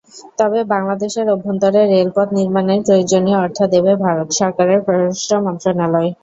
[0.39, 6.09] তবে বাংলাদেশের অভ্যন্তরে রেলপথ নির্মাণের প্রয়োজনীয় অর্থ দেবে ভারত সরকারের পররাষ্ট্র মন্ত্রণালয়।